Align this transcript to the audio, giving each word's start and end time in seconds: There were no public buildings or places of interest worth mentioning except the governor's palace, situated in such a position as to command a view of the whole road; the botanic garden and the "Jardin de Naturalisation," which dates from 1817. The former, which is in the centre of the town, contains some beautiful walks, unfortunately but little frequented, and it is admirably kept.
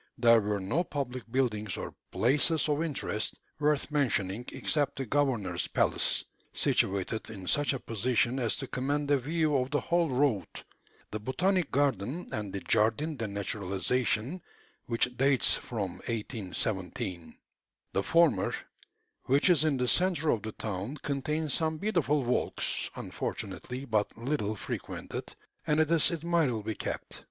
There 0.17 0.41
were 0.41 0.59
no 0.59 0.83
public 0.83 1.31
buildings 1.31 1.77
or 1.77 1.93
places 2.11 2.67
of 2.67 2.81
interest 2.81 3.35
worth 3.59 3.91
mentioning 3.91 4.45
except 4.51 4.95
the 4.97 5.05
governor's 5.05 5.67
palace, 5.67 6.25
situated 6.53 7.29
in 7.29 7.45
such 7.45 7.71
a 7.73 7.79
position 7.79 8.39
as 8.39 8.55
to 8.55 8.65
command 8.67 9.11
a 9.11 9.19
view 9.19 9.55
of 9.55 9.69
the 9.69 9.79
whole 9.79 10.09
road; 10.09 10.47
the 11.11 11.19
botanic 11.19 11.69
garden 11.69 12.27
and 12.33 12.51
the 12.51 12.61
"Jardin 12.61 13.15
de 13.15 13.27
Naturalisation," 13.27 14.41
which 14.87 15.15
dates 15.17 15.53
from 15.53 15.91
1817. 16.09 17.37
The 17.93 18.01
former, 18.01 18.55
which 19.25 19.51
is 19.51 19.63
in 19.63 19.77
the 19.77 19.87
centre 19.87 20.31
of 20.31 20.41
the 20.41 20.51
town, 20.53 20.97
contains 21.03 21.53
some 21.53 21.77
beautiful 21.77 22.23
walks, 22.23 22.89
unfortunately 22.95 23.85
but 23.85 24.17
little 24.17 24.55
frequented, 24.55 25.35
and 25.67 25.79
it 25.79 25.91
is 25.91 26.09
admirably 26.09 26.73
kept. 26.73 27.19